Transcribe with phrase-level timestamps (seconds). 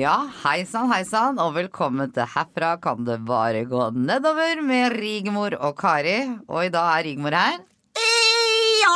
[0.00, 4.94] Ja, hei sann, hei sann, og velkommen til Herfra kan det bare gå nedover med
[4.96, 6.20] Rigmor og Kari.
[6.48, 7.58] Og i dag er Rigmor her.
[8.80, 8.94] Ja!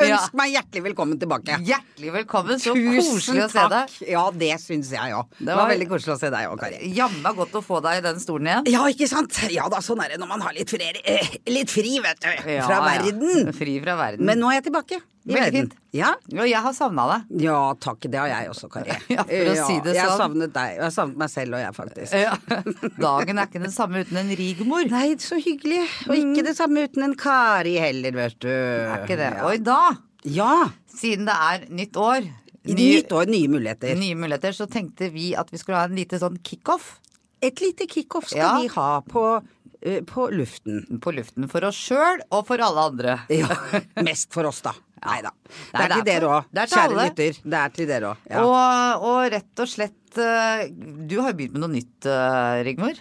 [0.00, 0.18] Ønsk Ja.
[0.32, 1.58] meg hjertelig velkommen tilbake.
[1.60, 3.70] Hjertelig velkommen, så Tusen koselig å se deg.
[3.74, 4.08] takk.
[4.08, 5.28] Ja, det syns jeg òg.
[5.38, 6.94] Det, Det var veldig koselig å se deg òg, Kari.
[6.96, 8.64] Jammen godt å få deg i den stolen igjen.
[8.72, 9.36] Ja, ikke sant?
[9.52, 12.28] Ja da, sånn er det når man har litt, fri- eh, litt fri, vet du.
[12.50, 12.96] Ja, Fra ja.
[12.96, 13.52] verden.
[13.52, 14.24] Fri fra verden.
[14.24, 15.68] Men nå er jeg tilbake i Veldig verden.
[15.70, 15.76] fint.
[15.96, 16.10] Ja?
[16.34, 17.40] Og jeg har savna deg.
[17.44, 18.00] ja, takk.
[18.10, 18.90] Det har jeg også, Kari.
[19.14, 20.20] Ja, for å si det Jeg har sånn.
[20.24, 20.74] savnet deg.
[20.76, 22.12] Jeg har savnet meg selv og jeg, faktisk.
[22.18, 22.34] Ja.
[23.06, 24.84] Dagen er ikke den samme uten en Rigmor.
[24.90, 25.82] Nei, så hyggelig.
[26.08, 28.50] Og ikke det samme uten en Kari heller, vet du.
[28.50, 29.30] Er ikke det.
[29.38, 29.46] Ja.
[29.48, 30.00] Og i dag,
[30.36, 30.50] ja.
[30.94, 32.26] siden det er nytt år,
[32.68, 33.94] ny- nytt år, nye muligheter.
[33.96, 36.98] nye muligheter, så tenkte vi at vi skulle ha en lite sånn kickoff
[37.42, 38.48] Et lite kickoff skal Ja.
[38.60, 39.22] vi ha på,
[39.80, 40.82] eh, på luften.
[41.00, 43.14] på luften for oss sjøl og for alle andre.
[43.32, 43.48] Ja,
[44.04, 44.74] mest for oss, da.
[45.00, 45.30] Nei da.
[45.48, 46.48] Det er til er dere òg.
[46.60, 47.38] Kjære lytter.
[47.44, 48.26] Det er til dere òg.
[48.30, 48.42] Ja.
[48.44, 50.66] Og, og rett og slett eh,
[51.08, 53.00] Du har jo begynt med noe nytt, eh, Rigmor.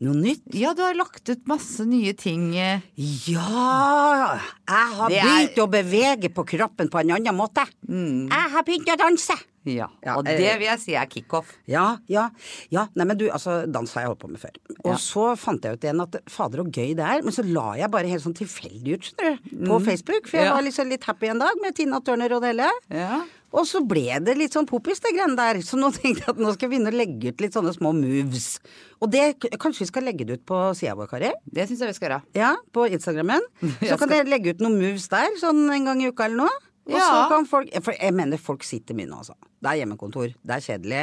[0.00, 0.46] Noe nytt?
[0.56, 2.54] Ja, du har lagt ut masse nye ting.
[2.56, 2.80] eh.
[3.28, 4.38] Ja!
[4.68, 7.66] Jeg har er- begynt å bevege på kroppen på en annen måte.
[7.86, 9.36] Jeg har begynt å danse.
[9.68, 11.50] Ja, Og eh, det vil jeg si er kickoff.
[11.68, 12.30] Ja, ja.
[12.72, 12.86] ja.
[12.96, 14.54] Nei, men du, altså, dans har jeg holdt på med før.
[14.86, 14.96] Og Ja.
[14.96, 17.20] så fant jeg ut igjen at fader og gøy det er.
[17.22, 19.66] Men så la jeg bare helt sånn tilfeldig ut, skjønner du.
[19.68, 20.26] På Facebook.
[20.32, 22.70] For jeg var liksom litt happy en dag med Tina Turner og det hele.
[22.88, 23.20] Ja.
[23.52, 25.58] Og så ble det litt sånn popis, det greiene der.
[25.66, 27.90] Så nå tenkte jeg at nå skal jeg begynne å legge ut litt sånne små
[27.96, 28.60] moves.
[29.02, 29.24] Og det
[29.58, 31.32] kanskje vi skal legge det ut på sida vår, Kari?
[31.50, 32.20] Det syns jeg vi skal gjøre.
[32.38, 33.42] Ja, på Instagrammen.
[33.88, 36.58] Så kan dere legge ut noen moves der, sånn en gang i uka eller noe.
[36.90, 37.26] Og så Ja.
[37.28, 39.34] kan folk For jeg mener folk sitter mye nå, altså.
[39.62, 40.32] Det er hjemmekontor.
[40.42, 41.02] Det er kjedelig.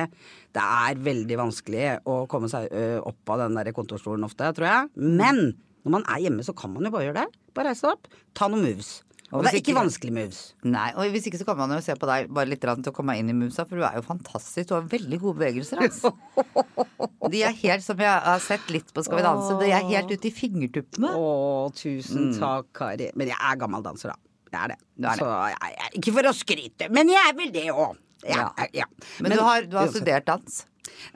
[0.58, 2.66] Det er veldig vanskelig å komme seg
[3.08, 4.90] opp av den der kontorstolen ofte, tror jeg.
[4.98, 5.54] Men
[5.86, 7.28] når man er hjemme, så kan man jo bare gjøre det.
[7.56, 8.90] Bare reise opp, ta noen moves.
[9.28, 10.54] Og Og det er ikke ikke- vanskelig moves.
[10.64, 12.94] Nei, og Hvis ikke så kommer man jo se på deg bare litt til å
[12.96, 14.68] komme inn i movesa, for du er jo fantastisk.
[14.70, 15.82] Du har veldig gode bevegelser.
[15.84, 16.14] Altså.
[17.32, 20.12] De er helt som jeg har sett litt på Skal vi danse, de er helt
[20.14, 21.12] ute i fingertuppene.
[21.12, 23.12] Å, tusen takk, Kari.
[23.20, 24.16] Men jeg er gammel danser, da.
[24.54, 24.78] Jeg er det.
[25.04, 25.18] Er det.
[25.20, 27.98] Så jeg, jeg, ikke for å skryte, men jeg er vel det òg.
[28.24, 28.86] Ja, Ja.
[29.20, 30.66] Men, Men, du har, du har studert dans?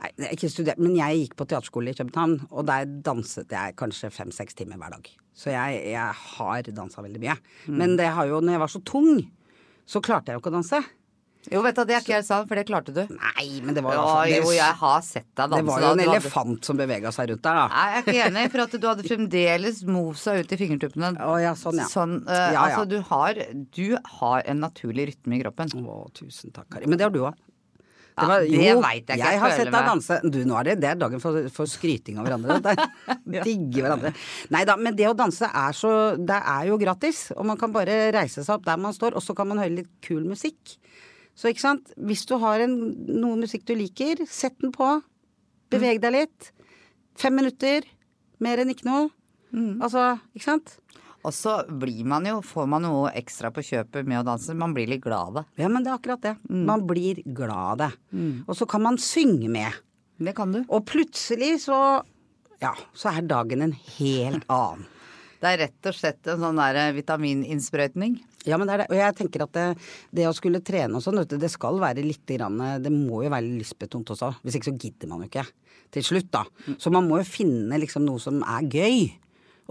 [0.01, 4.11] Nei, ikke studert, men jeg gikk på teaterskole i København, og der danset jeg kanskje
[4.11, 5.09] fem-seks timer hver dag.
[5.41, 7.37] Så jeg, jeg har dansa veldig mye.
[7.65, 7.77] Mm.
[7.81, 9.13] Men det har jo, når jeg var så tung,
[9.89, 10.81] så klarte jeg jo ikke å danse.
[11.49, 12.99] Jo, vet du, det er ikke helt sant, for det klarte du.
[13.15, 15.57] Nei, men det var, jo, det, jo, jeg har sett deg danse.
[15.57, 17.63] det var jo en elefant hadde- som bevega seg rundt der, da.
[17.71, 21.15] Nei, jeg er ikke enig, for at du hadde fremdeles mosa ut i fingertuppene.
[21.17, 21.87] Å ja, sånn ja.
[21.89, 22.65] Sånn, uh, Ja, ja.
[22.67, 23.41] Altså, du har,
[23.73, 25.73] du har en naturlig rytme i kroppen.
[25.81, 26.85] Å, tusen takk, Kari.
[26.85, 27.33] Men det har du òg.
[28.17, 30.17] Ja, det vet jeg ikke, jeg har sett deg danse.
[30.33, 32.57] Du, nå er det, det er dagen for, for skryting av hverandre.
[32.61, 34.11] Det er- Digge hverandre.
[34.51, 37.21] Nei da, men det å danse er så Det er jo gratis.
[37.37, 39.77] Og man kan bare reise seg opp der man står, og så kan man høre
[39.79, 40.75] litt kul musikk.
[41.35, 41.93] Så ikke sant.
[41.97, 42.75] Hvis du har en,
[43.07, 44.89] noe musikk du liker, sett den på.
[45.71, 46.51] Beveg deg litt.
[47.17, 47.87] Fem minutter.
[48.43, 49.07] Mer enn ikke noe.
[49.83, 50.75] Altså, ikke sant.
[51.27, 54.55] Og så blir man jo, får man noe ekstra på kjøpet med å danse.
[54.57, 55.43] Man blir litt glad av det.
[55.61, 56.35] Ja, men det er akkurat det.
[56.49, 56.63] Mm.
[56.69, 57.91] Man blir glad av det.
[58.47, 59.77] Og så kan man synge med.
[60.21, 60.63] Det kan du.
[60.69, 61.77] Og plutselig så
[62.61, 64.89] Ja, så er dagen en helt annen.
[65.41, 68.19] Det er rett og slett en sånn der vitamininnsprøytning.
[68.45, 68.89] Ja, men det er det.
[68.91, 69.63] Og jeg tenker at det,
[70.13, 73.49] det å skulle trene og sånn, det skal være litt grann, Det må jo være
[73.59, 74.35] lystbetont også.
[74.45, 75.45] Hvis ikke så gidder man jo ikke.
[75.93, 76.45] Til slutt, da.
[76.77, 79.09] Så man må jo finne liksom noe som er gøy.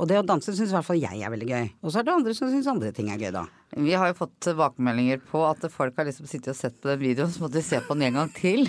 [0.00, 1.66] Og det å danse syns i hvert fall jeg er veldig gøy.
[1.84, 3.42] Og så er det andre som syns andre ting er gøy, da.
[3.76, 7.02] Vi har jo fått tilbakemeldinger på at folk har liksom sittet og sett på den
[7.02, 8.64] videoen, så måtte de se på den en gang til.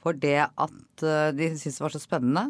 [0.00, 2.46] For det at eh, de syntes det var så spennende.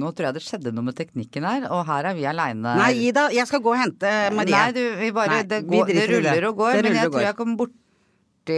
[0.00, 2.76] Nå tror jeg det skjedde noe med teknikken her, og her er vi aleine.
[2.78, 4.54] Nei, Ida, jeg skal gå og hente Marie.
[4.54, 6.14] Nei, du, vi bare, Nei, det, vi går, driter det.
[6.14, 7.79] ruller og går, Det men jeg tror jeg kom borti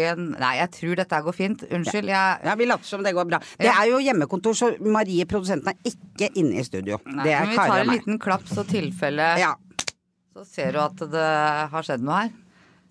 [0.09, 1.65] en Nei, jeg tror dette går fint.
[1.71, 3.41] Unnskyld, jeg Ja, vi later som det går bra.
[3.61, 6.99] Det er jo hjemmekontor, så Marie, produsenten, er ikke inne i studio.
[7.07, 9.55] Nei, det er men vi tar en liten klapp så tilfelle Ja,
[10.33, 11.29] Så ser du at det
[11.77, 12.35] har skjedd noe her.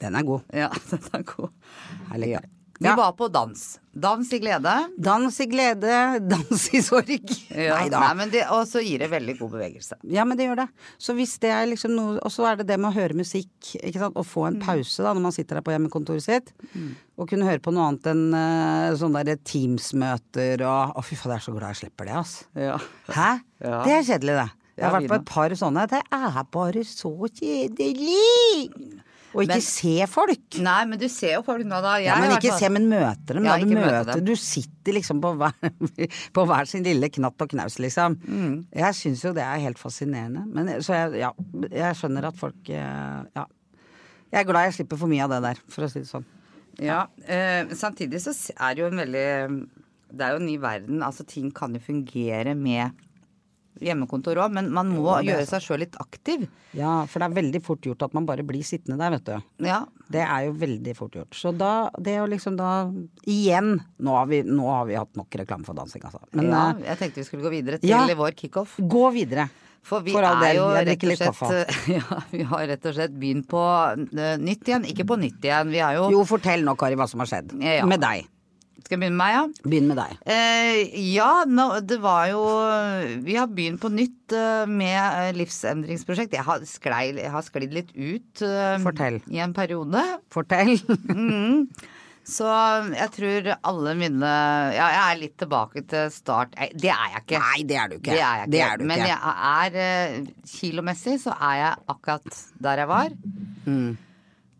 [0.02, 0.42] den er god.
[0.54, 1.50] Ja, den er god.
[2.12, 2.36] Herlig.
[2.82, 2.96] Vi Ja.
[2.98, 3.80] var på dans.
[3.94, 4.72] Dans i glede.
[4.98, 7.12] Dans i glede, dans i sorg.
[7.54, 8.00] Ja, Nei da.
[8.08, 10.00] Nei, men det, og så gir det veldig god bevegelse.
[10.10, 10.66] Ja, men det gjør det.
[10.98, 13.52] Så hvis det er liksom noe Og så er det det med å høre musikk,
[13.78, 14.18] ikke sant.
[14.18, 16.50] Og få en pause da når man sitter der på hjemmekontoret sitt.
[17.22, 21.36] Og kunne høre på noe annet enn uh, sånne der Teams-møter og Å, fy faen,
[21.36, 22.34] jeg er så glad jeg slipper det, ass.
[22.58, 22.80] Ja.
[23.14, 23.30] Hæ?
[23.62, 23.84] Ja.
[23.86, 24.50] Det er kjedelig, det.
[24.80, 25.84] Jeg har vært på et par sånne.
[25.92, 28.72] Det er bare så kjedelig!
[29.32, 30.58] Og ikke Men- se folk.
[30.60, 31.96] Nei, men du ser jo folk nå, da.
[32.02, 33.46] Jeg Ja, men ikke se, men møter dem.
[33.46, 33.64] Ja, da.
[33.64, 34.26] Du møter dem.
[34.26, 35.54] Du sitter liksom på hver,
[36.36, 38.18] på hver sin lille knatt og knaus, liksom.
[38.28, 38.66] Mm.
[38.76, 40.44] Jeg syns jo det er helt fascinerende.
[40.52, 41.32] Men, så jeg, ja,
[41.72, 43.46] jeg skjønner at folk eh, Ja.
[44.32, 46.24] Jeg er glad jeg slipper for mye av det der, for å si det sånn.
[46.80, 49.26] Ja, eh, samtidig så er det jo en veldig
[50.12, 51.02] det er jo en ny verden.
[51.06, 52.92] Altså ting kan jo fungere med
[53.82, 56.46] hjemmekontor òg, men man må er gjøre seg sjøl litt aktiv.
[56.78, 59.68] Ja, for det er veldig fort gjort at man bare blir sittende der, vet du.
[59.68, 59.82] Ja.
[60.12, 61.36] Det er jo veldig fort gjort.
[61.38, 62.72] Så da, det å liksom da
[63.30, 66.24] Igjen, nå har vi, nå har vi hatt nok reklame for dansing, altså.
[66.38, 68.06] Men ja, eh, jeg tenkte vi skulle gå videre til ja.
[68.18, 68.80] vår kickoff.
[68.80, 69.50] gå videre.
[69.82, 71.72] For vi For er jo rett og slett.
[71.98, 73.62] Ja, vi har rett og slett begynt på
[73.98, 74.86] eh, nytt igjen.
[74.92, 75.72] Ikke på nytt igjen.
[75.74, 77.56] Vi er jo Jo, fortell nå, Kari, hva som har skjedd.
[77.60, 77.90] Ja, ja.
[77.90, 78.30] Med deg.
[78.82, 79.70] Skal jeg begynne med meg, ja?
[79.70, 80.18] Begynn med deg.
[80.34, 82.42] Eh, ja, no, det var jo
[83.26, 86.36] Vi har begynt på nytt uh, med eh, livsendringsprosjekt.
[86.38, 89.22] Jeg har, sklei, jeg har sklidd litt ut uh, Fortell.
[89.30, 90.04] i en periode.
[90.34, 90.78] Fortell.
[92.32, 92.46] Så
[92.94, 94.28] jeg tror alle mine
[94.76, 96.54] Ja, jeg er litt tilbake til start.
[96.78, 97.42] Det er jeg ikke.
[97.42, 98.14] Nei, det er du ikke.
[98.14, 98.54] Det er jeg ikke.
[98.54, 99.10] Det er du Men ikke.
[99.10, 103.18] jeg er kilomessig så er jeg akkurat der jeg var.
[103.66, 103.92] Mm.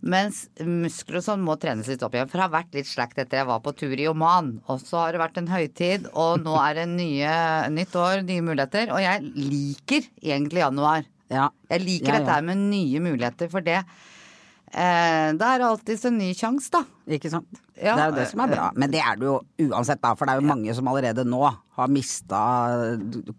[0.02, 2.30] Mens muskler og sånn må trenes litt opp igjen.
[2.32, 4.56] For det har vært litt slakt etter jeg var på tur i Oman.
[4.72, 7.34] Og så har det vært en høytid, og nå er det nye,
[7.76, 8.90] nytt år, nye muligheter.
[8.96, 11.06] Og jeg liker egentlig januar.
[11.32, 11.50] Ja.
[11.70, 12.20] Jeg liker Ja, ja.
[12.26, 13.84] dette her med nye muligheter, for det
[14.74, 16.84] eh, Det er alltids en ny sjanse, da.
[17.12, 17.48] Ikke sant?
[17.82, 18.72] Ja, det er jo det som er bra.
[18.78, 19.40] Men det er det jo
[19.72, 20.14] uansett, da.
[20.16, 22.42] For det er jo mange som allerede nå har mista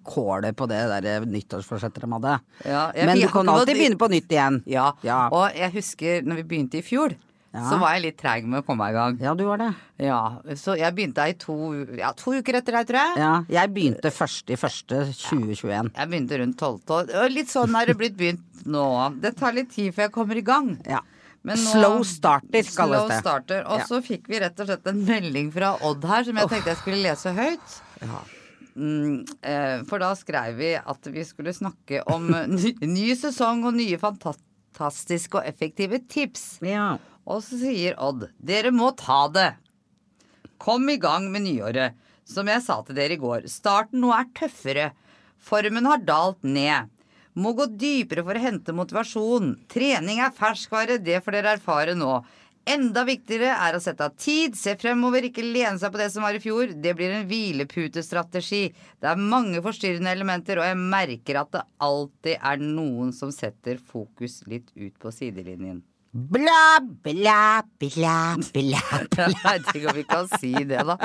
[0.05, 2.39] kålet på det der nyttårsforsettet de hadde.
[2.67, 4.63] Ja, jeg- Men du kan alltid begynne på nytt igjen.
[4.67, 4.93] Ja.
[5.03, 5.29] Ja.
[5.31, 7.15] Og jeg husker når vi begynte i fjor,
[7.53, 9.19] så var jeg litt treig med å komme meg i gang.
[9.21, 9.75] Ja, du var det.
[10.01, 13.17] Ja, Så jeg begynte i to, ja, to uker etter deg, tror jeg.
[13.19, 13.45] Ja.
[13.49, 15.91] Jeg begynte første i første 2021.
[15.95, 17.25] Jeg begynte rundt tolvte år.
[17.25, 19.21] Og Litt sånn er det blitt begynt nå.
[19.21, 20.79] Det tar litt tid før jeg kommer i gang.
[20.89, 21.01] Ja.
[21.45, 23.19] Men nå- Slow starter kalles Slow det.
[23.21, 23.65] starter.
[23.67, 23.85] Og Ja.
[23.89, 26.77] så fikk vi rett og slett en melding fra Odd her som jeg tenkte jeg
[26.79, 27.81] skulle lese høyt.
[28.77, 33.75] Mm, eh, for da skrev vi at vi skulle snakke om ny, ny sesong og
[33.77, 36.59] nye fantastiske og effektive tips.
[36.65, 36.97] Ja.
[37.27, 39.51] Og så sier Odd, dere må ta det.
[40.63, 41.95] Kom i gang med nyåret.
[42.25, 44.93] Som jeg sa til dere i går, starten nå er tøffere.
[45.43, 46.89] Formen har dalt ned.
[47.35, 49.55] Må gå dypere for å hente motivasjon.
[49.73, 52.19] Trening er ferskvare, det får dere erfare nå.
[52.63, 56.23] Enda viktigere er å sette av tid, se fremover, ikke lene seg på det som
[56.23, 56.71] var i fjor.
[56.79, 58.69] Det blir en hvileputestrategi.
[59.03, 63.81] Det er mange forstyrrende elementer, og jeg merker at det alltid er noen som setter
[63.83, 65.81] fokus litt ut på sidelinjen.
[66.13, 68.17] Bla, bla, bla,
[68.53, 68.81] bla.
[69.17, 70.99] Jeg vet ikke om vi kan si det, da.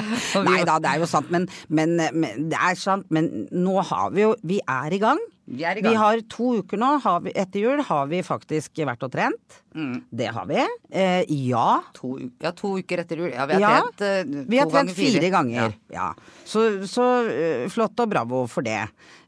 [0.44, 3.08] Nei da, det er jo sant, men, men, men det er sant.
[3.08, 5.22] Men nå har vi jo Vi er i gang.
[5.48, 5.94] Vi er i gang.
[5.94, 6.90] Vi har to uker nå.
[7.04, 9.60] Har vi, etter jul har vi faktisk vært og trent.
[9.78, 10.02] Mm.
[10.20, 10.64] Det har vi.
[10.92, 11.68] Eh, ja.
[11.96, 13.30] To, ja, to uker etter jul.
[13.32, 15.78] Ja, vi har Ja, trent eh, Vi har trent ganger fire ganger.
[15.94, 16.10] Ja.
[16.44, 18.82] Så, så uh, flott og bravo for det.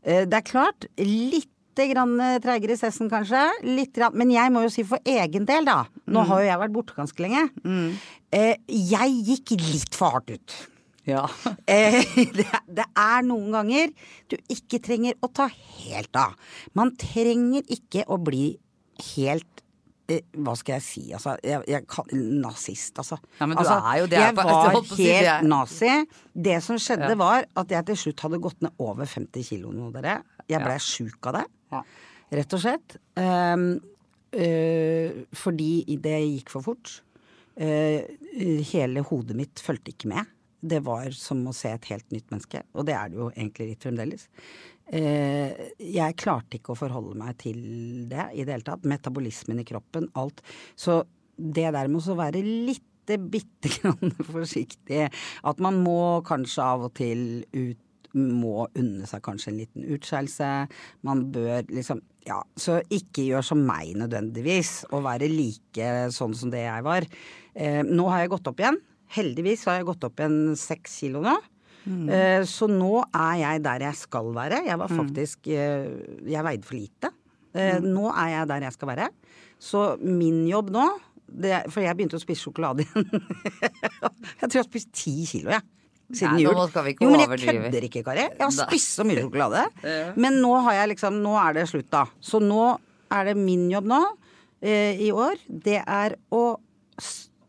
[0.04, 1.48] Eh, det er klart, litt
[1.80, 3.46] grann eh, treigere i sessen kanskje.
[3.64, 5.86] Litt grann, men jeg må jo si for egen del, da.
[6.04, 6.18] Mm.
[6.18, 7.46] Nå har jo jeg vært borte ganske lenge.
[8.36, 10.60] Eh, jeg gikk litt for hardt ut.
[11.10, 11.26] Ja.
[11.70, 12.02] Eh,
[12.34, 13.92] det, er noen ganger
[14.32, 16.34] du ikke trenger å ta helt av.
[16.78, 18.56] Man trenger ikke å bli
[19.12, 19.62] helt
[20.10, 21.86] eh, hva skal jeg si, altså jeg, jeg,
[22.42, 23.20] Nazist, altså.
[23.38, 24.24] Ja, men du altså er jo det.
[24.24, 25.36] Jeg var si helt det.
[25.52, 25.92] nazi.
[26.50, 27.20] Det som skjedde, Ja.
[27.22, 30.18] var at jeg til slutt hadde gått ned over 50 kilo nå, dere.
[30.50, 31.46] Jeg blei sjuk av det.
[31.76, 31.84] Ja.
[32.40, 32.98] Rett og slett.
[33.18, 33.70] Um,
[34.34, 36.98] uh, fordi det gikk for fort.
[37.60, 38.02] Uh,
[38.74, 40.34] hele hodet mitt fulgte ikke med.
[40.60, 43.72] Det var som å se et helt nytt menneske, og det er det jo egentlig
[43.72, 44.28] litt fremdeles.
[44.90, 47.60] Eh, jeg klarte ikke å forholde meg til
[48.10, 48.88] det i det hele tatt.
[48.90, 50.42] Metabolismen i kroppen, alt.
[50.76, 51.04] Så
[51.38, 56.98] det der med å være litt bitte grann forsiktig, at man må kanskje av og
[57.00, 57.86] til ut
[58.18, 60.48] må unne seg kanskje en liten utskeielse.
[61.06, 66.52] Man bør liksom Ja, så ikke gjør som meg nødvendigvis, og være like sånn som
[66.54, 67.08] det jeg var.
[67.56, 68.78] Eh, nå har jeg gått opp igjen.
[69.16, 71.36] Heldigvis har jeg gått opp en seks kilo nå.
[71.90, 74.60] Eh, så nå er jeg der jeg skal være.
[74.68, 75.88] Jeg var faktisk eh,
[76.30, 77.10] Jeg veide for lite.
[77.56, 77.88] Mm.
[77.96, 79.08] Nå er jeg der jeg skal være.
[79.60, 80.84] Så min jobb nå
[81.30, 83.06] det, For jeg begynte å spise sjokolade igjen.
[83.10, 85.66] jeg tror jeg har spist ti kilo, jeg.
[86.10, 87.66] Siden Nei, nå skal vi ikke jo, men jeg overdrive.
[87.68, 88.24] kødder ikke, Kari.
[88.32, 89.66] Jeg har spist så mye sjokolade.
[90.24, 92.02] Men nå har jeg liksom Nå er det slutt, da.
[92.18, 92.64] Så nå
[93.14, 94.00] er det min jobb nå,
[94.62, 96.44] eh, i år, det er å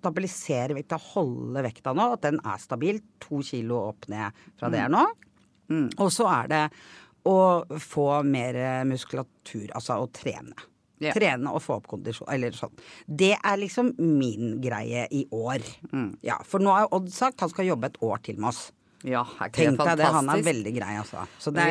[0.00, 2.99] stabilisere vekta, holde vekta nå, at den er stabil.
[3.23, 5.04] To kilo opp ned fra det er nå.
[6.00, 6.64] Og så er det
[7.28, 7.38] å
[7.78, 8.57] få mer
[8.88, 10.57] muskulatur, altså å trene.
[11.00, 11.14] Yeah.
[11.16, 12.73] Trene og få opp kondisjon, eller sånn.
[13.07, 15.64] Det er liksom min greie i år.
[16.26, 18.66] Ja, for nå har Odd sagt han skal jobbe et år til med oss.
[19.07, 21.25] ja, er Tenk det deg det, han er veldig grei, altså.
[21.40, 21.64] Så det,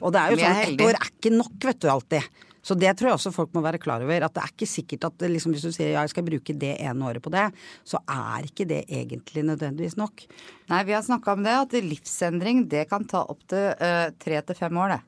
[0.00, 2.42] og det er jo sånn, ett år er ikke nok, vet du, alltid.
[2.62, 4.26] Så det tror jeg også folk må være klar over.
[4.26, 6.76] At det er ikke sikkert at liksom, hvis du sier ja, jeg skal bruke det
[6.78, 7.48] ene året på det,
[7.86, 10.26] så er ikke det egentlig nødvendigvis nok.
[10.70, 14.58] Nei, vi har snakka om det, at livsendring det kan ta opptil uh, tre til
[14.58, 15.00] fem år, det.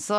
[0.00, 0.18] Så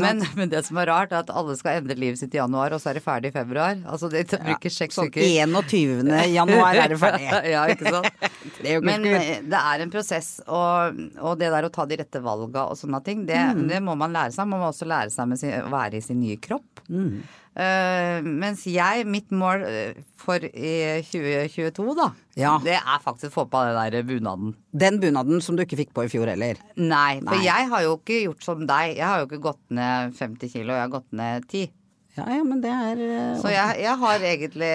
[0.00, 2.72] men, men det som er rart, er at alle skal endre livet sitt i januar,
[2.76, 3.78] og så er det ferdig i februar.
[3.90, 5.24] Altså det bruker seks Sånn uker.
[5.26, 6.10] 21.
[6.34, 7.28] januar er det ferdig.
[7.54, 8.30] ja, ikke sant.
[8.64, 12.22] det Men eh, det er en prosess, og, og det der å ta de rette
[12.24, 13.66] valga og sånne ting, det, Mm.
[13.70, 14.46] det må man lære seg.
[14.50, 15.32] Man må også lære seg
[15.64, 16.82] å være i sin nye kropp.
[16.92, 17.22] Mm.
[17.58, 22.06] Eh, mens jeg, mitt mål eh, for i 2022, da,
[22.38, 22.52] Ja.
[22.62, 24.52] det er faktisk å få på den der bunaden.
[24.72, 26.60] Den bunaden som du ikke fikk på i fjor heller.
[26.76, 27.44] Nei, for Nei.
[27.48, 28.94] jeg har jo ikke gjort som deg.
[28.96, 31.70] Jeg har jo ikke gått ned 50 kilo, jeg har gått ned 10.
[32.16, 34.70] Ja ja, men det er eh, Så jeg, jeg har egentlig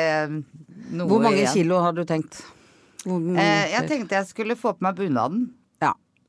[0.95, 1.53] noe Hvor mange igjen.
[1.53, 2.41] kilo har du tenkt?
[3.05, 5.49] Eh, jeg tenkte jeg skulle få på meg bunaden.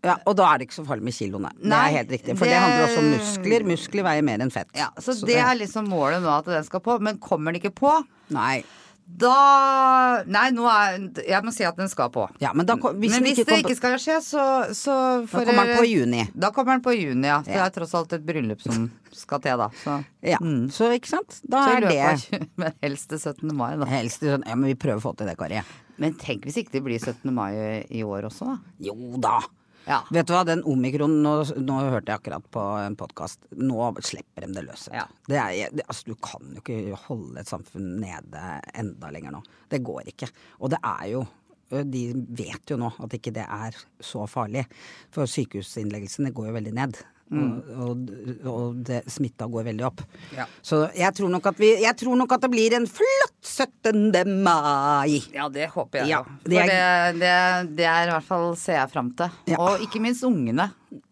[0.07, 0.17] Ja.
[0.27, 1.51] Og da er det ikke så farlig med kiloene.
[1.59, 2.39] det Nei, er helt riktig.
[2.39, 3.67] For det, det- handler også om muskler.
[3.75, 4.71] Muskler veier mer enn fett.
[4.79, 6.99] Ja, så, det er liksom målet nå, at den skal på.
[7.01, 7.93] Men kommer den ikke på,
[8.35, 8.63] Nei.
[9.07, 10.97] da Nei, nå er
[11.29, 12.25] Jeg må si at den skal på.
[12.43, 14.45] Ja, men da, hvis men hvis ikke det ikke skal skje, så,
[14.75, 14.97] så
[15.31, 16.25] Da kommer den på juni.
[16.35, 17.41] Da kommer den på juni, ja.
[17.47, 17.65] For Ja.
[17.69, 19.69] det er tross alt et bryllup som skal til, da.
[19.85, 20.39] Så, Ja,
[20.75, 21.41] så ikke sant.
[21.47, 23.55] Da så er det Men helst til 17.
[23.57, 23.87] mai, da.
[23.87, 25.63] helst sånn Ja, men vi prøver å få til det, Kari.
[26.03, 27.31] Men tenk hvis ikke det blir 17.
[27.33, 27.53] mai
[27.89, 28.59] i år også, da.
[28.91, 29.39] Jo da.
[29.87, 30.01] Ja.
[30.11, 33.47] Vet du hva, den omikron Nå, nå hørte jeg akkurat på en podkast.
[33.55, 34.89] Nå slipper de det løs.
[34.95, 35.07] Ja.
[35.31, 39.43] Det er, det, altså, du kan jo ikke holde et samfunn nede enda lenger nå.
[39.71, 40.31] Det går ikke.
[40.61, 41.27] Og det er jo
[41.67, 42.01] De
[42.39, 44.67] vet jo nå at ikke det er så farlig.
[45.15, 47.01] For sykehusinnleggelsene går jo veldig ned.
[47.27, 48.11] Og, og,
[48.47, 50.03] og det, smitta går veldig opp.
[50.37, 50.45] Ja.
[50.63, 54.23] Så jeg tror, nok at vi, jeg tror nok at det blir en flott 17.
[54.45, 55.19] mai.
[55.35, 58.79] Ja, det håper jeg Ja, det For det, er- det, er i hvert fall ser
[58.79, 59.35] jeg fram til.
[59.51, 59.59] Ja.
[59.59, 60.69] Og ikke minst ungene.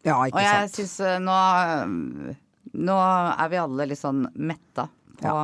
[0.07, 2.35] Ja, Og jeg syns eh, nå eh,
[2.75, 4.89] Nå er vi alle litt sånn metta
[5.21, 5.35] på,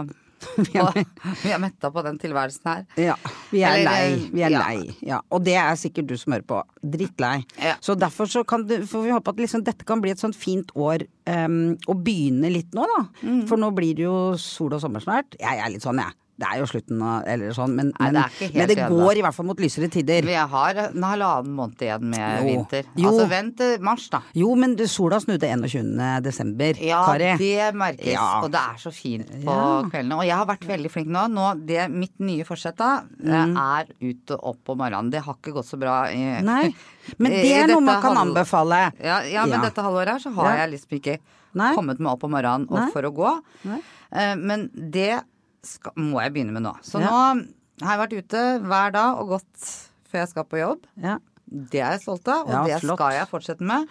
[0.75, 0.87] Ja.
[0.97, 1.06] er,
[1.42, 2.85] Vi er metta på den tilværelsen her.
[3.00, 3.16] Ja,
[3.50, 4.30] vi er Eller, lei.
[4.32, 4.62] Vi er ja.
[4.64, 4.97] lei.
[5.06, 5.20] Ja.
[5.30, 6.62] Og det er sikkert du som hører på.
[6.80, 7.40] Drittlei.
[7.61, 7.76] Ja.
[7.85, 10.38] Så derfor så kan du, får vi håpe at liksom dette kan bli et sånt
[10.38, 13.02] fint år um, å begynne litt nå, da.
[13.23, 13.44] Mm.
[13.50, 15.37] For nå blir det jo sol og sommer snart.
[15.40, 16.16] Jeg er litt sånn, jeg.
[16.40, 19.23] Det er jo slutten av eller sånn, men, Nei, men, det men det går i
[19.26, 20.25] hvert fall mot lysere tider.
[20.25, 22.47] Vi har en halvannen måned igjen med Jo.
[22.49, 22.87] vinter.
[22.97, 23.11] Jo.
[23.11, 24.23] Altså vent til mars, da.
[24.35, 26.23] Jo, men du, sola snudde 21.
[26.25, 27.37] desember, Ja, Kari.
[27.37, 28.12] det merkes.
[28.14, 28.40] Ja.
[28.42, 29.82] Og det er så fint på Ja.
[29.92, 30.16] kveldene.
[30.16, 31.26] Og jeg har vært veldig flink nå.
[31.30, 35.11] nå det, mitt nye forsett da, eh, er ut og opp om morgenen.
[35.11, 36.44] Det har ikke gått så bra i Mm.
[36.50, 36.75] Nei.
[37.18, 38.92] Men det er noe man kan halv- anbefale.
[39.02, 39.68] Ja, ja men Ja.
[39.68, 40.66] dette halvåret her så har Ja.
[40.66, 41.18] jeg liksom ikke
[41.54, 41.75] Nei.
[41.76, 42.90] kommet meg opp om morgenen og Nei.
[42.92, 43.40] for å gå.
[43.64, 43.80] Nei.
[44.12, 45.20] Eh, men det
[45.67, 46.75] skal, må jeg begynne med nå.
[46.83, 47.09] Så Ja.
[47.35, 47.47] nå
[47.87, 49.67] har jeg vært ute hver dag og gått
[50.11, 50.87] før jeg skal på jobb.
[51.00, 51.19] Ja.
[51.50, 52.97] Det er jeg stolt av, og Ja, det flott.
[52.99, 53.88] skal jeg fortsette med.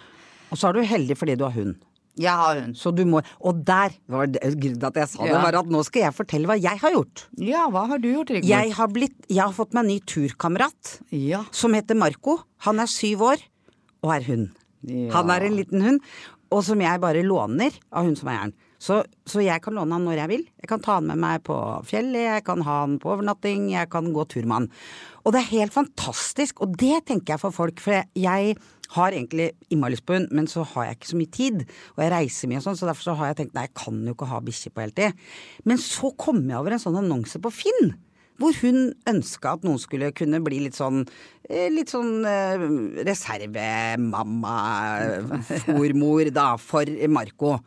[0.50, 1.76] Og så er du heldig fordi du har hund.
[2.18, 2.74] Jeg har hund.
[2.76, 5.66] Så du må Og der var det grunnen til at jeg sa det, var at
[5.66, 7.26] nå skal jeg fortelle hva jeg har gjort.
[7.38, 8.48] Ja, hva har du gjort, Rigmor?
[8.48, 11.44] Jeg har, blitt, jeg har fått meg en ny turkamerat Ja.
[11.52, 12.40] som heter Marco.
[12.66, 13.38] Han er syv år
[14.02, 14.50] og er hund.
[15.12, 16.00] Han er en liten hund,
[16.50, 18.52] og som jeg bare låner av hun som er eieren.
[18.80, 20.44] Så, så jeg kan låne han når jeg vil.
[20.62, 21.54] Jeg kan ta han med meg på
[21.88, 24.68] fjellet, jeg kan ha han på overnatting, jeg kan gå tur med han.
[25.24, 27.82] Og det er helt fantastisk, og det tenker jeg for folk.
[27.84, 28.54] For jeg
[28.96, 31.64] har egentlig innmari lyst på hund, men så har jeg ikke så mye tid.
[31.94, 33.98] Og jeg reiser mye og sånn, så derfor så har jeg tenkt nei, jeg kan
[34.06, 35.26] jo ikke ha bikkje på heltid.
[35.68, 37.92] Men så kom jeg over en sånn annonse på Finn.
[38.40, 42.62] Hvor hun ønska at noen skulle kunne bli litt sånn eh, Litt sånn eh,
[43.04, 44.54] reservemamma,
[45.66, 47.58] formor, da, for Marco.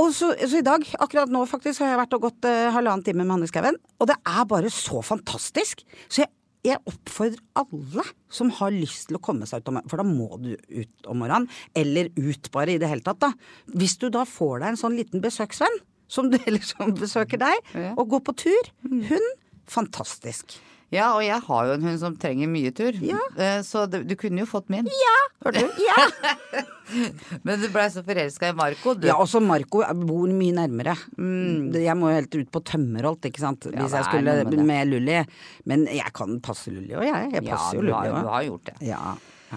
[0.00, 3.04] Og så, så i dag, akkurat nå faktisk, har jeg vært og gått eh, halvannen
[3.04, 3.76] time med han skauen.
[4.00, 5.84] Og det er bare så fantastisk.
[6.08, 6.32] Så jeg,
[6.64, 10.28] jeg oppfordrer alle som har lyst til å komme seg ut om For da må
[10.40, 11.48] du ut om morgenen.
[11.76, 13.32] Eller ut bare i det hele tatt, da.
[13.76, 15.80] Hvis du da får deg en sånn liten besøksvenn,
[16.12, 18.74] som, du, eller som besøker deg, og går på tur.
[18.88, 19.32] Hun
[19.72, 20.56] Fantastisk.
[20.92, 22.96] Ja, og jeg har jo en hund som trenger mye tur.
[23.00, 23.20] Ja.
[23.40, 24.88] Eh, Så du, du kunne jo fått min.
[24.92, 25.14] Ja,
[25.46, 25.80] hørte du?
[25.80, 26.62] Ja.
[27.46, 29.06] Men du blei så forelska i Marco, du.
[29.08, 30.94] Ja, også Marco bor mye nærmere.
[31.16, 31.72] Mm.
[31.80, 33.70] Jeg må jo helt ut på Tømmerholt, ikke sant.
[33.70, 35.22] Ja, Hvis jeg skulle med med Lully.
[35.70, 37.32] Men jeg kan passe Lully òg, jeg.
[37.38, 38.12] Jeg ja, passer jo Lulli òg.
[38.12, 38.76] Ja, du har gjort det.
[38.92, 39.02] Ja,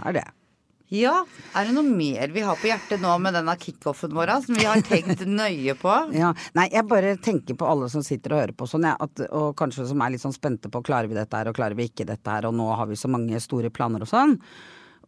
[0.05, 0.25] er det.
[0.95, 1.15] Ja,
[1.57, 4.67] er det noe mer vi har på hjertet nå med denne kickoffen vår som vi
[4.67, 5.95] har tenkt nøye på?
[6.15, 6.31] Ja.
[6.55, 9.51] Nei, jeg bare tenker på alle som sitter og hører på sånn, jeg, at, og
[9.59, 12.07] kanskje som er litt sånn spente på klarer vi dette her, og klarer vi ikke
[12.07, 14.37] dette her, og nå har vi så mange store planer og sånn.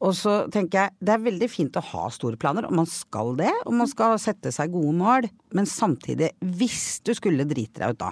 [0.03, 3.33] Og så tenker jeg, det er veldig fint å ha store planer, og man skal
[3.39, 7.95] det, og man skal sette seg gode mål, men samtidig, hvis du skulle drite deg
[7.95, 8.11] ut da,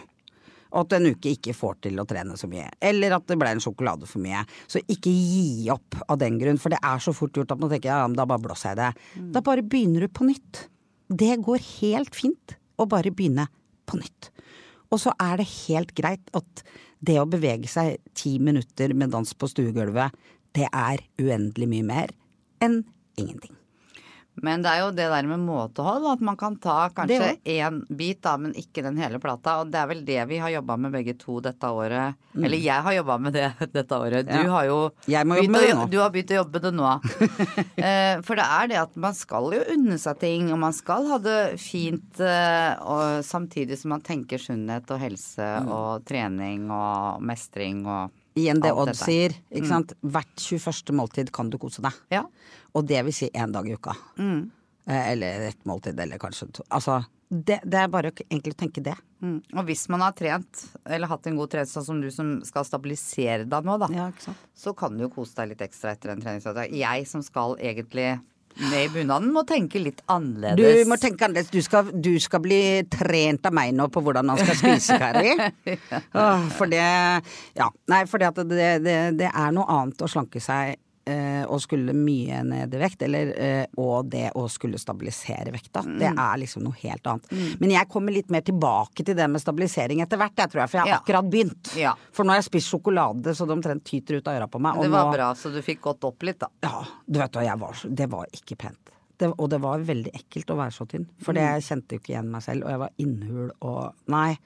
[0.76, 3.54] og at en uke ikke får til å trene så mye, eller at det ble
[3.56, 7.16] en sjokolade for mye, så ikke gi opp av den grunn, for det er så
[7.16, 8.92] fort gjort at man tenker ja, men da bare blåser jeg det.
[9.36, 10.66] Da bare begynner du på nytt.
[11.08, 13.46] det går helt fint å bare begynne
[13.86, 14.32] på nytt.
[14.90, 16.64] Og så er det helt greit at
[17.06, 20.16] det å bevege seg ti minutter med dans på stuegulvet,
[20.56, 22.16] det er uendelig mye mer
[22.64, 22.82] enn
[23.20, 23.54] ingenting.
[24.44, 28.22] Men det er jo det der med måtehold, at man kan ta kanskje én bit,
[28.26, 29.62] da, men ikke den hele plata.
[29.62, 32.16] Og det er vel det vi har jobba med begge to dette året.
[32.36, 33.46] Eller jeg har jobba med det
[33.78, 34.26] dette året.
[34.28, 34.44] Du Mm.
[34.46, 34.52] Ja.
[34.52, 35.90] har jo begynt å-.
[35.90, 36.92] Du har begynt å jobbe med det nå.
[37.86, 41.08] Eh, For det er det at man skal jo unne seg ting, og man skal
[41.10, 45.68] ha det fint eh, og samtidig som man tenker sunnhet og helse Mm.
[45.72, 48.92] og trening og mestring og Igjen det Odd.
[48.92, 49.00] Mm.
[49.00, 49.94] sier, ikke sant.
[50.04, 50.92] Hvert 21.
[50.98, 51.96] måltid kan du kose deg.
[52.12, 52.26] Ja.
[52.76, 53.96] Og det vil si én dag i uka.
[54.20, 54.52] Mm.
[54.88, 56.66] Eh, Eller ett måltid, eller kanskje to.
[56.70, 57.00] Altså,
[57.30, 58.96] det, det er bare egentlig å tenke det.
[59.24, 59.40] Mm.
[59.56, 62.68] Og hvis man har trent, eller hatt en god trening, sånn som du som skal
[62.68, 63.90] stabilisere deg nå, da.
[63.96, 64.46] Ja, ikke sant.
[64.54, 66.76] så kan du jo kose deg litt ekstra etter en treningsdag.
[66.76, 68.18] Jeg som skal egentlig
[68.62, 70.86] ned i bunaden, må tenke litt annerledes.
[70.86, 71.52] Du må tenke annerledes.
[71.52, 72.60] Du skal, du skal bli
[72.92, 75.36] trent av meg nå på hvordan man skal spise, curry.
[76.58, 76.86] For det
[77.56, 77.70] Ja.
[77.92, 80.76] Nei, for det, det, det er noe annet å slanke seg
[81.08, 85.84] eh, å skulle mye ned i vekt, eller, eh, og det å skulle stabilisere vekta.
[85.86, 86.18] Det Mm.
[86.20, 87.32] er liksom noe helt annet.
[87.60, 90.70] Men jeg kommer litt mer tilbake til det med stabilisering etter hvert, jeg tror jeg,
[90.70, 91.00] for jeg har Ja.
[91.00, 91.76] akkurat begynt.
[91.78, 91.94] Ja.
[92.12, 94.82] For nå har jeg spist sjokolade så det omtrent tyter ut av øra på meg.
[94.82, 96.48] Det var nå- bra, så du fikk gått opp litt, da.
[96.64, 98.78] ja, du vet hva, jeg var, det var ikke pent.
[99.18, 101.06] Det, og det var veldig ekkelt å være så tynn.
[101.22, 104.38] For det, jeg kjente jo ikke igjen meg selv, og jeg var innhul og Nei.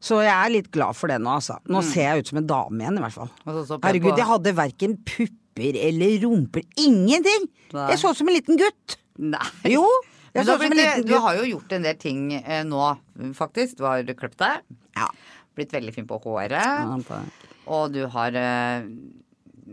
[0.00, 1.58] Så jeg er litt glad for det nå, altså.
[1.66, 3.30] Nå ser jeg ut som en dame igjen, i hvert fall.
[3.46, 4.98] Så så Herregud, jeg hadde verken
[5.54, 6.62] pupper eller rumper.
[6.76, 7.48] Ingenting!
[7.72, 7.90] Nei.
[7.90, 8.98] Jeg så ut som en liten gutt.
[9.18, 9.46] Nei.
[9.64, 9.84] Jo!
[10.34, 11.08] Jeg så ut som en liten gutt.
[11.08, 12.96] du har jo gjort en del ting eh, nå,
[13.34, 13.78] faktisk.
[13.78, 14.78] Du har klippet deg.
[14.96, 15.08] Ja.
[15.54, 16.52] Blitt veldig fin på håret.
[16.58, 17.20] Ja.
[17.66, 18.88] Og du har eh,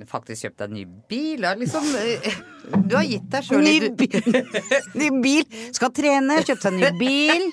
[0.09, 1.45] faktisk kjøpt deg en ny bil.
[1.61, 2.27] Liksom eh,
[2.87, 4.37] Du har gitt deg sjøl Ny litt bil.
[5.01, 5.57] ny bil.
[5.75, 7.47] Skal trene, kjøpt seg ny bil.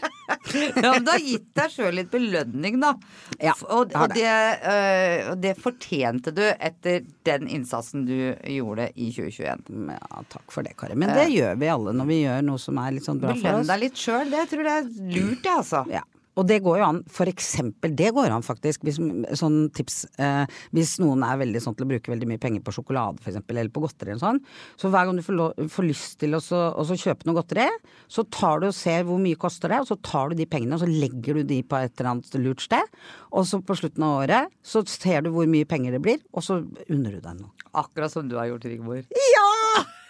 [0.78, 2.92] Ja, men du har gitt deg sjøl litt belønning, da.
[3.40, 9.64] Ja, og, og, det, øh, det fortjente du etter den innsatsen du gjorde i 2021.
[9.96, 10.98] Ja, takk for det, Kari.
[10.98, 13.40] Men det gjør vi alle når vi gjør noe som er litt sånn bra for
[13.40, 13.48] oss.
[13.48, 14.31] Belønn deg litt sjøl.
[14.37, 15.83] Det tror jeg er lurt, det, altså.
[15.92, 16.05] Ja.
[16.38, 19.01] Og det går jo an, for eksempel, det går an faktisk, hvis,
[19.40, 20.44] sånn tips, eh,
[20.77, 23.59] hvis noen er veldig sånn til å bruke veldig mye penger på sjokolade for eksempel,
[23.59, 24.38] eller på godteri eller sånn,
[24.79, 26.61] så hver gang du får, lov, får lyst til å så,
[26.94, 27.66] kjøpe noe godteri,
[28.07, 30.79] så tar du og ser hvor mye koster det, og så tar du de pengene
[30.79, 32.96] og så legger du de på et eller annet lurt sted,
[33.35, 36.46] og så på slutten av året så ser du hvor mye penger det blir, og
[36.46, 37.51] så unner du deg noe.
[37.79, 39.03] Akkurat som du har gjort, Rigmor.
[39.35, 39.51] Ja!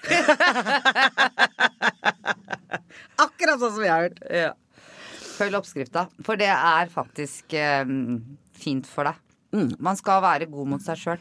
[3.24, 4.20] Akkurat sånn som jeg har gjort.
[4.30, 4.52] Ja.
[5.38, 7.84] Følg oppskrifta, for det er faktisk eh,
[8.58, 9.20] fint for deg.
[9.54, 9.68] Mm.
[9.80, 11.20] Man skal være god mot seg sjøl.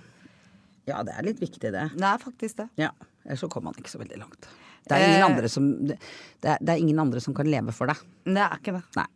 [0.88, 1.90] Ja, det er litt viktig det.
[1.94, 2.70] Det er faktisk det.
[2.80, 2.90] Ja,
[3.28, 4.48] ellers så kommer man ikke så veldig langt.
[4.88, 5.26] Det er ingen, Eh.
[5.28, 5.98] andre, som, det,
[6.42, 8.00] det er, det er ingen andre som kan leve for deg.
[8.24, 8.84] Det er ikke det.
[8.96, 9.08] Nei.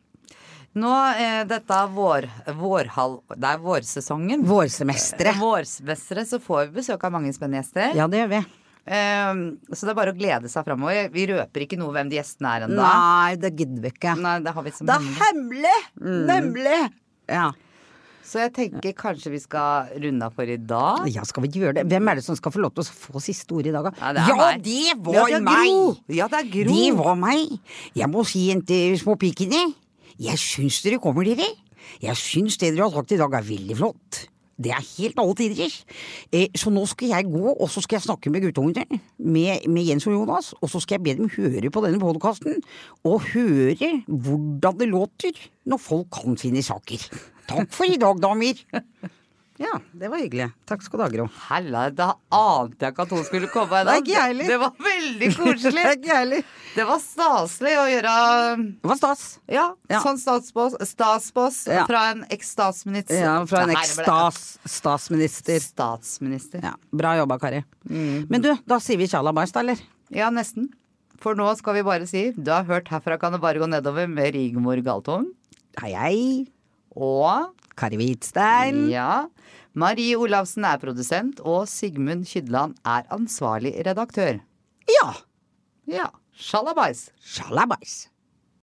[0.82, 3.18] Nå er dette vår, vårhal...
[3.36, 4.44] Det er vårsesongen.
[4.48, 5.36] Vårsemesteret.
[5.40, 7.96] Vårsemesteret så får vi besøk av mange spennende gjester.
[7.96, 8.42] Ja, det gjør vi.
[8.90, 11.10] Ehm, så det er bare å glede seg framover.
[11.14, 12.82] Vi røper ikke noe hvem de gjestene er ennå.
[12.82, 14.16] Nei, det gidder vi ikke.
[14.18, 15.76] Nei, det har vi Det er hemmelig.
[16.02, 16.24] Mm.
[16.32, 16.80] Nemlig!
[17.30, 17.52] Ja.
[18.32, 21.08] Så jeg tenker kanskje vi skal runde av for i dag.
[21.12, 21.86] ja, skal vi gjøre det?
[21.92, 23.92] Hvem er det som skal få lov til å få siste ord i dag, da?
[24.00, 24.62] Ja, det meg.
[24.64, 26.02] det Ja, var det er meg!
[26.16, 26.72] Ja, det er Gro.
[26.72, 27.58] Det var meg.
[27.98, 29.74] Jeg må si, jenter, små pikene,
[30.22, 31.50] jeg syns dere kommer, dere.
[32.02, 34.22] Jeg syns det dere har sagt i dag er veldig flott.
[34.62, 35.78] Det er helt alle tider.
[36.32, 39.88] Eh, så nå skal jeg gå, og så skal jeg snakke med guttungene, med, med
[39.88, 42.62] Jens og Jonas, og så skal jeg be dem høre på denne podkasten,
[43.08, 47.10] og høre hvordan det låter når folk kan finne saker.
[47.52, 48.62] Takk for i dag, damer.
[49.62, 50.48] Ja, det var hyggelig.
[50.66, 51.26] Takk skal du ha, Gro.
[51.52, 53.82] Hella, da ante jeg ikke at hun skulle komme.
[53.94, 54.48] Ikke jeg heller.
[54.50, 55.84] Det var veldig koselig.
[55.92, 56.44] Ikke jeg heller.
[56.72, 58.14] Det var staselig å gjøre
[58.82, 59.24] Det var stas.
[59.52, 60.00] Ja, Ja.
[60.02, 61.86] sånn statsboss, statsboss Ja.
[61.86, 63.20] fra en eks-statsminister.
[63.22, 65.60] Ja, fra en Nei, eks-stas-statsminister.
[65.62, 66.62] Statsminister.
[66.64, 67.64] Ja, bra jobba, Kari.
[67.92, 69.80] Men du, da sier vi tjalabais, da, eller?
[70.10, 70.72] Ja, nesten.
[71.22, 74.10] For nå skal vi bare si du har hørt 'Herfra kan det bare gå nedover'
[74.10, 75.28] med Rigmor Galtung.
[75.78, 76.48] Hei, hei.
[76.98, 78.84] Og Kari Hvitstein.
[78.94, 79.26] ja,
[79.74, 84.42] Marie Olavsen er produsent, og Sigmund Kydland er ansvarlig redaktør.
[84.92, 85.08] Ja.
[85.90, 87.08] Ja, sjalabais.
[87.18, 88.04] Sjalabais.